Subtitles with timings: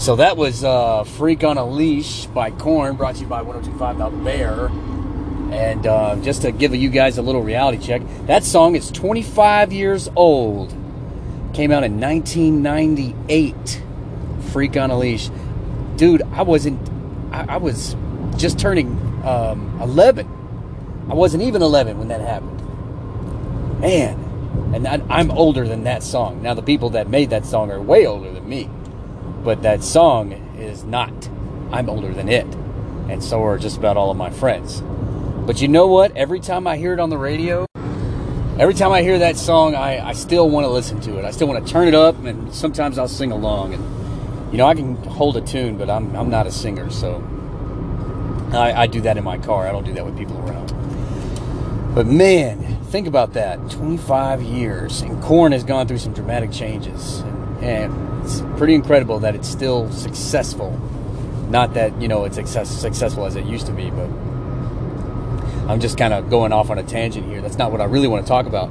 [0.00, 3.98] So that was uh, Freak on a Leash by Korn, brought to you by 1025
[3.98, 4.68] The Bear.
[5.52, 9.74] And uh, just to give you guys a little reality check, that song is 25
[9.74, 10.70] years old.
[11.52, 13.82] Came out in 1998.
[14.50, 15.28] Freak on a Leash.
[15.96, 16.80] Dude, I wasn't,
[17.30, 17.94] I, I was
[18.38, 18.88] just turning
[19.22, 20.26] um, 11.
[21.10, 22.58] I wasn't even 11 when that happened.
[23.80, 24.14] Man,
[24.74, 26.40] and I, I'm older than that song.
[26.40, 28.70] Now, the people that made that song are way older than me
[29.42, 31.28] but that song is not.
[31.72, 32.46] I'm older than it,
[33.08, 34.82] and so are just about all of my friends.
[35.46, 36.16] But you know what?
[36.16, 37.66] Every time I hear it on the radio,
[38.58, 41.24] every time I hear that song, I, I still want to listen to it.
[41.24, 43.74] I still want to turn it up, and sometimes I'll sing along.
[43.74, 47.22] And you know, I can hold a tune, but I'm I'm not a singer, so
[48.52, 49.66] I, I do that in my car.
[49.66, 50.74] I don't do that with people around.
[51.94, 57.20] But man, think about that 25 years, and Korn has gone through some dramatic changes.
[57.20, 60.70] And, and it's pretty incredible that it's still successful.
[61.48, 64.08] Not that, you know, it's success, successful as it used to be, but
[65.68, 67.40] I'm just kind of going off on a tangent here.
[67.40, 68.68] That's not what I really want to talk about.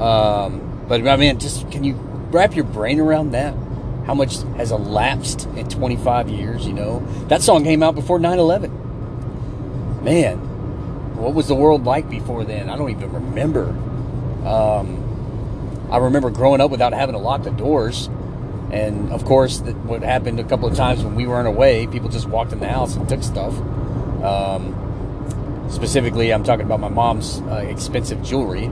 [0.00, 1.94] Um, but I mean, just can you
[2.30, 3.54] wrap your brain around that?
[4.06, 7.00] How much has elapsed in 25 years, you know?
[7.28, 10.04] That song came out before 9 11.
[10.04, 10.38] Man,
[11.16, 12.68] what was the world like before then?
[12.68, 13.68] I don't even remember.
[14.44, 15.01] Um,
[15.92, 18.06] I remember growing up without having to lock the doors.
[18.72, 22.26] And of course, what happened a couple of times when we weren't away, people just
[22.26, 23.54] walked in the house and took stuff.
[24.24, 28.68] Um, specifically, I'm talking about my mom's uh, expensive jewelry.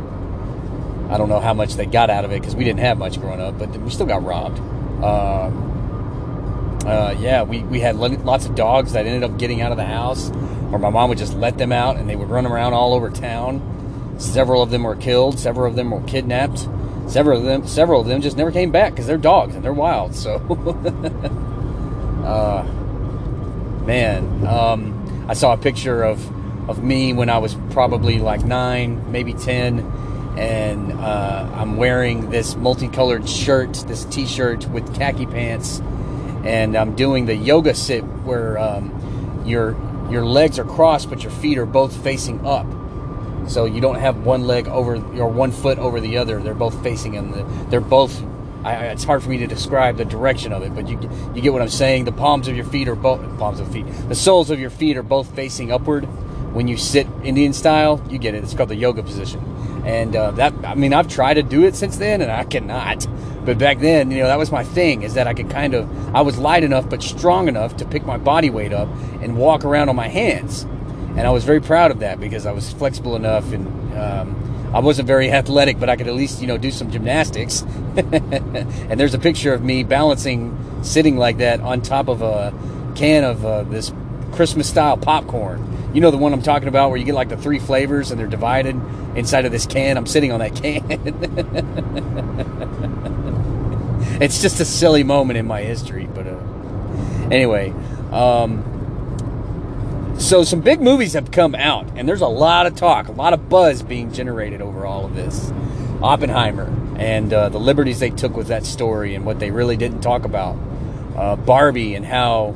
[1.10, 3.20] I don't know how much they got out of it because we didn't have much
[3.20, 4.58] growing up, but we still got robbed.
[5.04, 9.76] Um, uh, yeah, we, we had lots of dogs that ended up getting out of
[9.76, 10.30] the house,
[10.72, 13.10] or my mom would just let them out and they would run around all over
[13.10, 14.16] town.
[14.18, 16.66] Several of them were killed, several of them were kidnapped
[17.10, 19.72] several of them several of them just never came back because they're dogs and they're
[19.72, 20.38] wild so.
[22.20, 22.62] Uh,
[23.86, 26.20] man um, i saw a picture of
[26.68, 29.80] of me when i was probably like nine maybe ten
[30.36, 35.80] and uh, i'm wearing this multicolored shirt this t-shirt with khaki pants
[36.44, 39.74] and i'm doing the yoga sit where um, your
[40.10, 42.66] your legs are crossed but your feet are both facing up
[43.48, 46.40] so you don't have one leg over or one foot over the other.
[46.40, 47.30] They're both facing in
[47.70, 48.22] they're both.
[48.62, 50.98] I, it's hard for me to describe the direction of it, but you
[51.34, 52.04] you get what I'm saying.
[52.04, 53.86] The palms of your feet are both palms of feet.
[54.08, 56.04] The soles of your feet are both facing upward.
[56.54, 58.42] When you sit Indian style, you get it.
[58.42, 59.40] It's called the yoga position,
[59.84, 63.06] and uh, that I mean I've tried to do it since then, and I cannot.
[63.44, 65.02] But back then, you know, that was my thing.
[65.02, 68.04] Is that I could kind of I was light enough but strong enough to pick
[68.04, 68.88] my body weight up
[69.22, 70.66] and walk around on my hands
[71.20, 74.80] and I was very proud of that because I was flexible enough and um, I
[74.80, 77.60] wasn't very athletic, but I could at least you know do some gymnastics.
[77.96, 82.54] and there's a picture of me balancing, sitting like that on top of a
[82.94, 83.92] can of uh, this
[84.32, 85.90] Christmas style popcorn.
[85.92, 88.18] You know the one I'm talking about, where you get like the three flavors and
[88.18, 88.80] they're divided
[89.14, 89.98] inside of this can.
[89.98, 90.86] I'm sitting on that can.
[94.22, 96.38] it's just a silly moment in my history, but uh,
[97.30, 97.74] anyway.
[98.10, 98.69] Um,
[100.20, 103.32] so some big movies have come out, and there's a lot of talk, a lot
[103.32, 105.50] of buzz being generated over all of this.
[106.02, 110.02] Oppenheimer and uh, the liberties they took with that story, and what they really didn't
[110.02, 110.56] talk about.
[111.16, 112.54] Uh, Barbie and how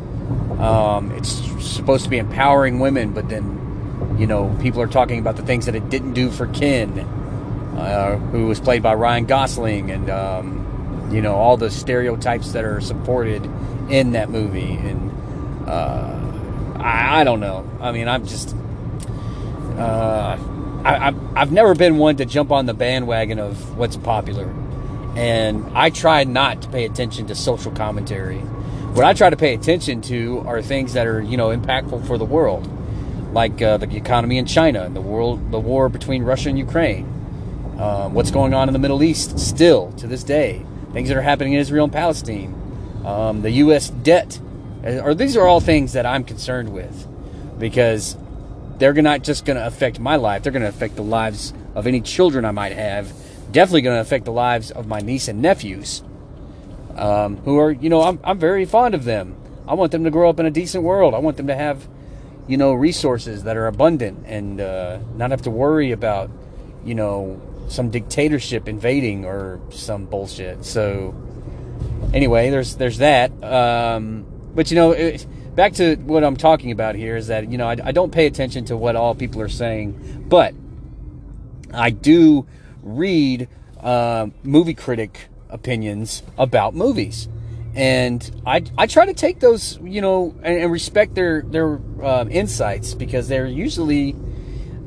[0.59, 1.31] um, it's
[1.65, 5.67] supposed to be empowering women, but then you know people are talking about the things
[5.67, 11.09] that it didn't do for Ken, uh, who was played by Ryan Gosling, and um,
[11.11, 13.49] you know all the stereotypes that are supported
[13.91, 15.11] in that movie, and
[15.67, 16.24] uh,
[16.85, 17.69] I, I don't know.
[17.81, 18.55] I mean, I'm just.
[19.77, 20.39] Uh,
[20.85, 24.55] I, I've never been one to jump on the bandwagon of what's popular.
[25.17, 28.39] And I try not to pay attention to social commentary.
[28.39, 32.19] What I try to pay attention to are things that are, you know, impactful for
[32.19, 32.69] the world,
[33.33, 37.07] like uh, the economy in China and the world, the war between Russia and Ukraine,
[37.79, 41.23] uh, what's going on in the Middle East still to this day, things that are
[41.23, 42.55] happening in Israel and Palestine,
[43.05, 43.89] um, the U.S.
[43.89, 44.39] debt
[44.85, 47.07] or these are all things that I'm concerned with
[47.59, 48.17] because
[48.79, 51.87] they're not just going to affect my life, they're going to affect the lives of
[51.87, 53.13] any children I might have.
[53.51, 56.03] Definitely going to affect the lives of my niece and nephews,
[56.97, 59.37] um, who are, you know, I'm, I'm very fond of them.
[59.67, 61.15] I want them to grow up in a decent world.
[61.15, 61.87] I want them to have,
[62.49, 66.31] you know, resources that are abundant and uh, not have to worry about,
[66.85, 70.65] you know, some dictatorship invading or some bullshit.
[70.65, 71.15] So,
[72.13, 73.31] anyway, there's there's that.
[73.43, 77.59] Um, but you know, it, back to what I'm talking about here is that you
[77.59, 80.55] know I, I don't pay attention to what all people are saying, but
[81.73, 82.47] I do
[82.83, 83.49] read
[83.81, 87.29] uh, movie critic opinions about movies,
[87.75, 92.27] and I, I try to take those you know and, and respect their their uh,
[92.31, 94.17] insights because they're usually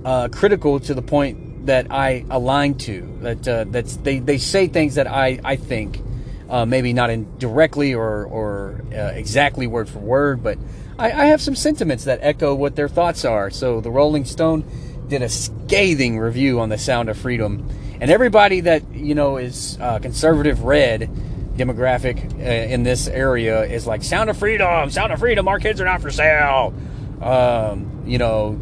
[0.05, 4.67] uh, critical to the point that I align to that uh, that's they, they say
[4.67, 6.01] things that I I think
[6.49, 10.57] uh, maybe not in directly or or uh, exactly word for word but
[10.97, 14.65] I, I have some sentiments that echo what their thoughts are so the Rolling Stone
[15.07, 17.67] did a scathing review on the Sound of Freedom
[17.99, 21.09] and everybody that you know is uh, conservative red
[21.57, 25.47] demographic uh, in this area is like Sound of Freedom, Sound of Freedom.
[25.47, 26.73] Our kids are not for sale.
[27.21, 28.53] Um, you know,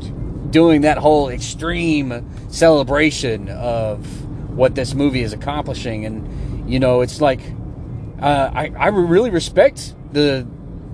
[0.49, 7.19] doing that whole extreme celebration of what this movie is accomplishing, and you know, it's
[7.19, 7.41] like
[8.25, 10.47] uh, I I really respect the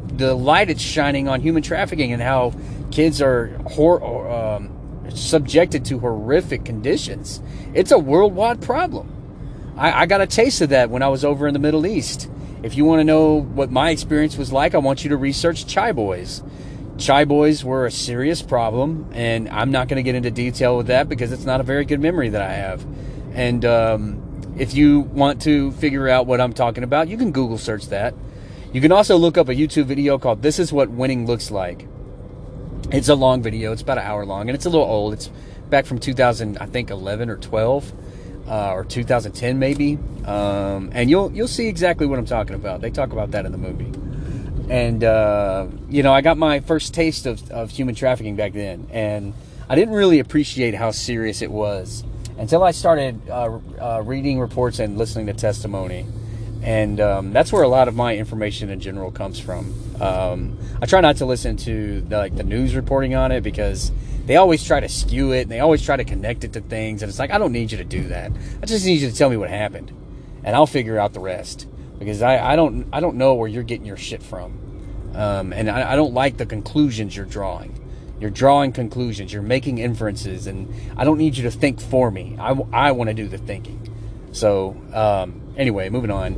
[0.08, 2.54] the light it's shining on human trafficking and how
[2.92, 4.70] kids are hor- um,
[5.10, 7.42] subjected to horrific conditions.
[7.74, 9.74] It's a worldwide problem.
[9.78, 12.30] I, I got a taste of that when I was over in the Middle East.
[12.64, 15.66] If you want to know what my experience was like, I want you to research
[15.66, 16.44] Chai Boys.
[16.98, 20.88] Chai boys were a serious problem, and I'm not going to get into detail with
[20.88, 22.86] that because it's not a very good memory that I have.
[23.34, 27.58] And um, if you want to figure out what I'm talking about, you can Google
[27.58, 28.14] search that.
[28.74, 31.88] You can also look up a YouTube video called This is What Winning Looks Like.
[32.92, 35.14] It's a long video, it's about an hour long, and it's a little old.
[35.14, 35.30] It's
[35.70, 37.94] back from 2000, I think 11 or 12
[38.48, 42.82] uh, or 2010 maybe, um, and you'll you'll see exactly what I'm talking about.
[42.82, 43.92] They talk about that in the movie,
[44.70, 48.88] and uh, you know I got my first taste of, of human trafficking back then,
[48.92, 49.34] and
[49.70, 52.04] I didn't really appreciate how serious it was
[52.42, 56.06] until I started uh, uh reading reports and listening to testimony,
[56.64, 59.74] and um, that's where a lot of my information in general comes from.
[60.02, 63.92] Um, I try not to listen to the, like the news reporting on it because
[64.26, 67.02] they always try to skew it and they always try to connect it to things.
[67.02, 68.32] And it's like, I don't need you to do that.
[68.62, 69.92] I just need you to tell me what happened
[70.44, 71.68] and I'll figure out the rest
[72.00, 74.58] because I, I don't, I don't know where you're getting your shit from.
[75.16, 77.78] Um, and I, I don't like the conclusions you're drawing.
[78.22, 79.34] You're drawing conclusions.
[79.34, 82.38] You're making inferences, and I don't need you to think for me.
[82.40, 83.80] I, I want to do the thinking.
[84.32, 86.36] So, um, anyway, moving on.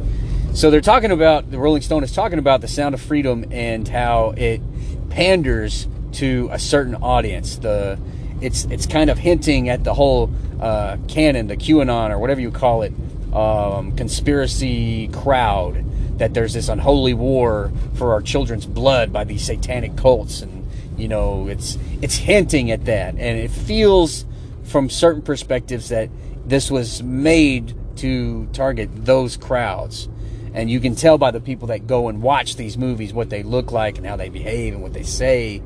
[0.54, 3.86] So they're talking about the Rolling Stone is talking about the Sound of Freedom and
[3.86, 4.62] how it
[5.10, 7.58] panders to a certain audience.
[7.58, 8.00] The
[8.40, 10.32] it's it's kind of hinting at the whole
[10.62, 12.94] uh, canon, the QAnon or whatever you call it,
[13.34, 15.84] um, conspiracy crowd.
[16.20, 20.63] That there's this unholy war for our children's blood by these satanic cults, and
[20.98, 24.26] you know it's it's hinting at that, and it feels
[24.64, 26.10] from certain perspectives that
[26.46, 30.10] this was made to target those crowds.
[30.54, 33.42] And you can tell by the people that go and watch these movies what they
[33.42, 35.64] look like and how they behave and what they say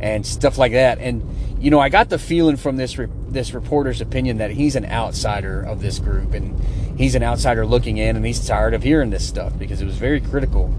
[0.00, 0.98] and stuff like that.
[0.98, 1.22] And
[1.60, 4.86] you know, I got the feeling from this re- this reporter's opinion that he's an
[4.86, 6.58] outsider of this group, and
[6.98, 9.96] he's an outsider looking in, and he's tired of hearing this stuff because it was
[9.96, 10.74] very critical.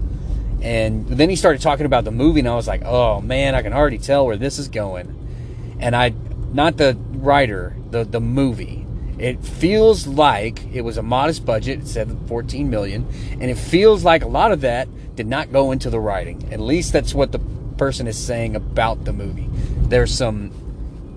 [0.62, 3.62] And then he started talking about the movie, and I was like, oh man, I
[3.62, 5.76] can already tell where this is going.
[5.80, 6.14] And I,
[6.52, 8.86] not the writer, the the movie.
[9.18, 11.80] It feels like it was a modest budget.
[11.80, 15.72] It said 14 million, and it feels like a lot of that did not go
[15.72, 16.52] into the writing.
[16.52, 17.40] At least that's what the
[17.76, 19.48] person is saying about the movie.
[19.88, 20.52] There's some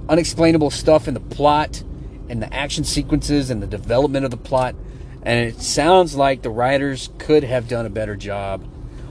[0.09, 1.83] unexplainable stuff in the plot
[2.29, 4.75] and the action sequences and the development of the plot.
[5.23, 8.63] And it sounds like the writers could have done a better job,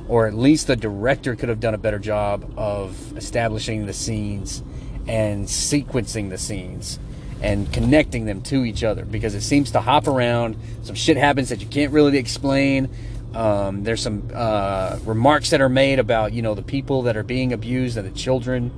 [0.08, 4.62] or at least the director could have done a better job of establishing the scenes
[5.06, 6.98] and sequencing the scenes
[7.42, 10.56] and connecting them to each other because it seems to hop around.
[10.82, 12.88] Some shit happens that you can't really explain.
[13.34, 17.22] Um, there's some uh, remarks that are made about you know the people that are
[17.22, 18.70] being abused and the children,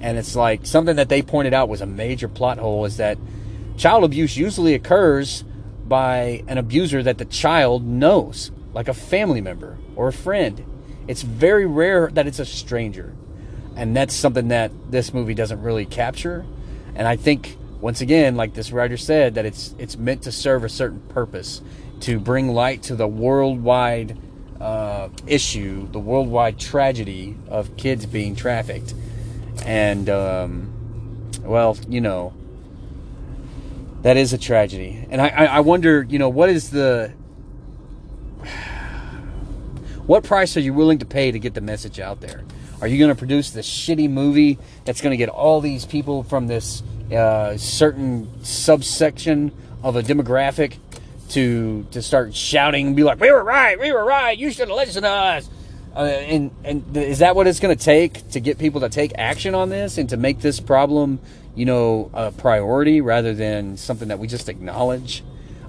[0.00, 3.18] and it's like something that they pointed out was a major plot hole is that
[3.76, 5.42] child abuse usually occurs
[5.86, 10.62] by an abuser that the child knows, like a family member or a friend.
[11.08, 13.14] It's very rare that it's a stranger,
[13.76, 16.44] and that's something that this movie doesn't really capture.
[16.94, 20.64] And I think once again, like this writer said, that it's it's meant to serve
[20.64, 21.62] a certain purpose
[22.00, 24.18] to bring light to the worldwide
[24.60, 28.94] uh, issue, the worldwide tragedy of kids being trafficked.
[29.64, 32.32] And, um, well, you know,
[34.02, 35.06] that is a tragedy.
[35.10, 37.12] And I, I wonder, you know, what is the.
[40.06, 42.44] What price are you willing to pay to get the message out there?
[42.82, 46.24] Are you going to produce this shitty movie that's going to get all these people
[46.24, 49.50] from this uh, certain subsection
[49.82, 50.76] of a demographic
[51.30, 54.36] to to start shouting and be like, "We were right, we were right.
[54.36, 55.48] You should have listened to us."
[55.96, 59.12] Uh, and and is that what it's going to take to get people to take
[59.16, 61.18] action on this and to make this problem,
[61.54, 65.24] you know, a priority rather than something that we just acknowledge?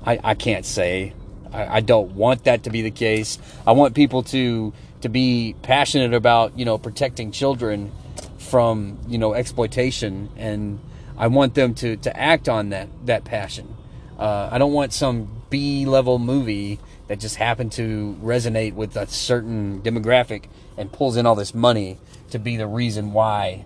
[0.06, 1.14] I, I can't say.
[1.56, 3.40] I, I don't want that to be the case.
[3.66, 7.92] I want people to to be passionate about you know protecting children
[8.38, 10.80] from you know exploitation, and
[11.18, 13.76] I want them to to act on that that passion.
[14.20, 19.08] Uh, I don't want some B level movie that just happened to resonate with a
[19.08, 20.46] certain demographic
[20.78, 21.98] and pulls in all this money
[22.32, 23.64] to be the reason why.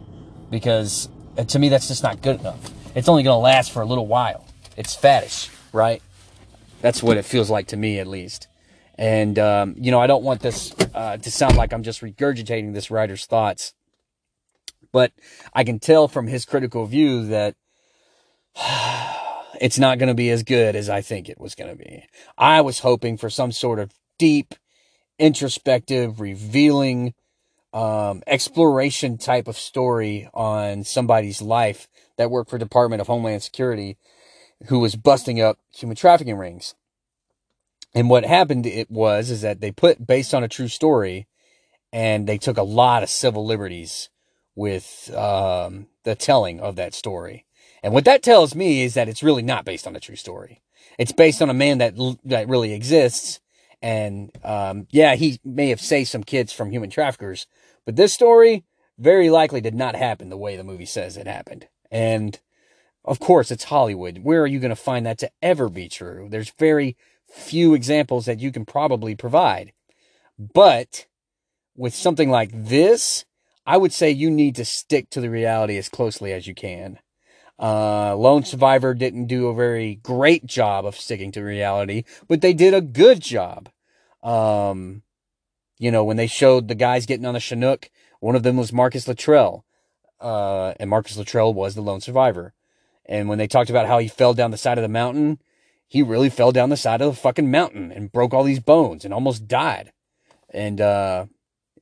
[0.49, 2.71] Because uh, to me, that's just not good enough.
[2.95, 4.45] It's only going to last for a little while.
[4.75, 6.01] It's faddish, right?
[6.81, 8.47] That's what it feels like to me, at least.
[8.95, 12.73] And, um, you know, I don't want this uh, to sound like I'm just regurgitating
[12.73, 13.73] this writer's thoughts.
[14.91, 15.13] But
[15.53, 17.55] I can tell from his critical view that
[19.61, 22.05] it's not going to be as good as I think it was going to be.
[22.37, 24.55] I was hoping for some sort of deep,
[25.17, 27.13] introspective, revealing,
[27.71, 33.97] um, exploration type of story on somebody's life that worked for Department of Homeland Security
[34.67, 36.75] who was busting up human trafficking rings.
[37.93, 41.27] And what happened it was is that they put based on a true story
[41.91, 44.09] and they took a lot of civil liberties
[44.55, 47.45] with um, the telling of that story.
[47.81, 50.61] And what that tells me is that it's really not based on a true story.
[50.97, 53.39] It's based on a man that that really exists.
[53.81, 57.47] And um, yeah, he may have saved some kids from human traffickers,
[57.85, 58.65] but this story
[58.97, 61.67] very likely did not happen the way the movie says it happened.
[61.89, 62.37] And
[63.05, 64.19] of course, it's Hollywood.
[64.19, 66.27] Where are you going to find that to ever be true?
[66.29, 66.97] There's very
[67.31, 69.73] few examples that you can probably provide.
[70.37, 71.07] But
[71.75, 73.25] with something like this,
[73.65, 76.99] I would say you need to stick to the reality as closely as you can.
[77.59, 82.53] Uh, Lone Survivor didn't do a very great job of sticking to reality, but they
[82.53, 83.69] did a good job.
[84.23, 85.03] Um,
[85.77, 87.89] you know, when they showed the guys getting on the Chinook,
[88.19, 89.65] one of them was Marcus Luttrell.
[90.19, 92.53] Uh, and Marcus Luttrell was the lone survivor.
[93.09, 95.39] And when they talked about how he fell down the side of the mountain,
[95.87, 99.03] he really fell down the side of the fucking mountain and broke all these bones
[99.03, 99.91] and almost died.
[100.51, 101.25] And, uh,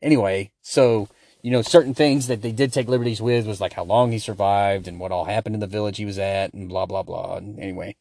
[0.02, 1.10] anyway, so,
[1.42, 4.20] you know, certain things that they did take liberties with was like how long he
[4.20, 7.36] survived and what all happened in the village he was at and blah, blah, blah.
[7.36, 7.98] And anyway,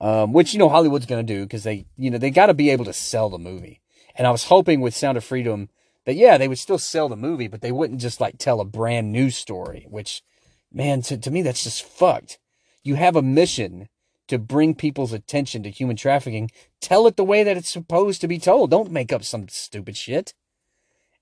[0.00, 2.54] um, which, you know, Hollywood's going to do because they, you know, they got to
[2.54, 3.80] be able to sell the movie.
[4.16, 5.68] And I was hoping with Sound of Freedom
[6.04, 8.64] that, yeah, they would still sell the movie, but they wouldn't just like tell a
[8.64, 10.24] brand new story, which,
[10.72, 12.38] man, to, to me, that's just fucked.
[12.82, 13.88] You have a mission
[14.28, 16.50] to bring people's attention to human trafficking.
[16.80, 18.70] Tell it the way that it's supposed to be told.
[18.70, 20.34] Don't make up some stupid shit.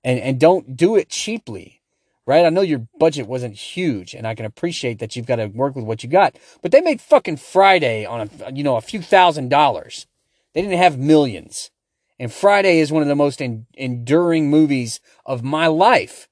[0.04, 1.80] And, and don't do it cheaply,
[2.26, 2.44] right?
[2.44, 5.74] I know your budget wasn't huge and I can appreciate that you've got to work
[5.74, 9.02] with what you got, but they made fucking Friday on a, you know, a few
[9.02, 10.06] thousand dollars.
[10.54, 11.70] They didn't have millions.
[12.18, 16.27] And Friday is one of the most en- enduring movies of my life.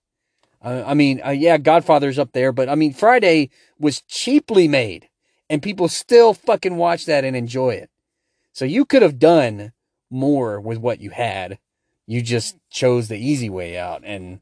[0.67, 5.09] Uh, I mean, uh, yeah, Godfather's up there, but I mean, Friday was cheaply made
[5.49, 7.89] and people still fucking watch that and enjoy it.
[8.53, 9.73] So you could have done
[10.11, 11.61] more with what you had.
[12.05, 14.03] You just chose the easy way out.
[14.05, 14.41] And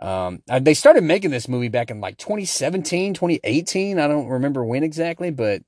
[0.00, 4.00] um, they started making this movie back in like 2017, 2018.
[4.00, 5.62] I don't remember when exactly, but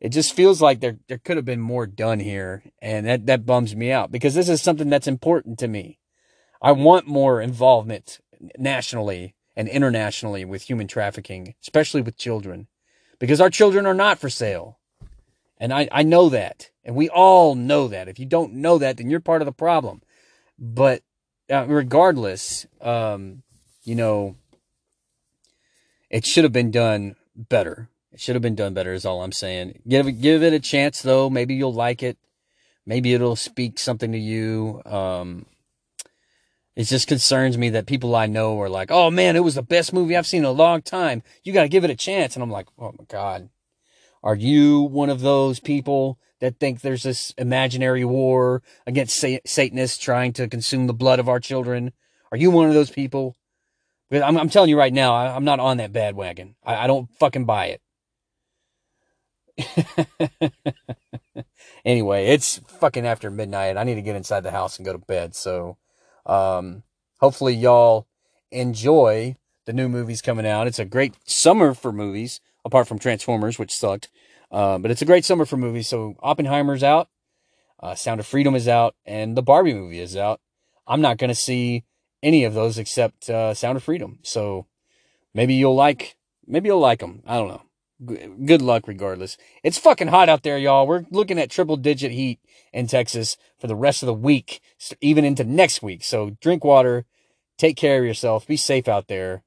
[0.00, 3.46] it just feels like there there could have been more done here, and that that
[3.46, 5.98] bums me out because this is something that's important to me.
[6.60, 8.20] I want more involvement
[8.58, 12.68] nationally and internationally with human trafficking, especially with children
[13.18, 14.78] because our children are not for sale.
[15.58, 16.70] And I, I know that.
[16.84, 18.08] And we all know that.
[18.08, 20.02] If you don't know that, then you're part of the problem.
[20.58, 21.02] But
[21.50, 23.42] uh, regardless, um,
[23.84, 24.36] you know,
[26.10, 27.88] it should have been done better.
[28.12, 29.82] It should have been done better, is all I'm saying.
[29.88, 31.28] Give it, give it a chance, though.
[31.28, 32.18] Maybe you'll like it.
[32.84, 34.80] Maybe it'll speak something to you.
[34.86, 35.46] Um,
[36.76, 39.62] it just concerns me that people I know are like, oh man, it was the
[39.62, 41.22] best movie I've seen in a long time.
[41.42, 42.36] You got to give it a chance.
[42.36, 43.48] And I'm like, oh my God.
[44.22, 50.34] Are you one of those people that think there's this imaginary war against Satanists trying
[50.34, 51.92] to consume the blood of our children?
[52.30, 53.36] Are you one of those people?
[54.10, 56.56] I'm, I'm telling you right now, I, am not on that bad wagon.
[56.62, 57.78] I, I don't fucking buy
[59.58, 60.52] it.
[61.84, 63.78] anyway, it's fucking after midnight.
[63.78, 65.34] I need to get inside the house and go to bed.
[65.34, 65.78] So,
[66.26, 66.82] um,
[67.20, 68.06] hopefully y'all
[68.50, 70.66] enjoy the new movies coming out.
[70.66, 74.08] It's a great summer for movies, apart from Transformers, which sucked.
[74.50, 75.88] Uh, but it's a great summer for movies.
[75.88, 77.08] So Oppenheimer's out,
[77.80, 80.40] uh, Sound of Freedom is out, and the Barbie movie is out.
[80.86, 81.84] I'm not going to see
[82.22, 84.20] any of those except uh, Sound of Freedom.
[84.22, 84.66] So
[85.34, 86.16] maybe you'll like,
[86.46, 87.22] maybe you'll like them.
[87.26, 87.62] I don't know
[88.04, 89.36] good luck regardless.
[89.62, 90.86] It's fucking hot out there, y'all.
[90.86, 92.40] We're looking at triple digit heat
[92.72, 94.60] in Texas for the rest of the week,
[95.00, 96.04] even into next week.
[96.04, 97.06] So drink water,
[97.58, 99.42] take care of yourself, be safe out there.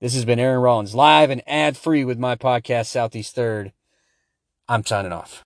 [0.00, 3.72] This has been Aaron Rollins live and ad free with my podcast, Southeast Third.
[4.68, 5.40] I'm signing off.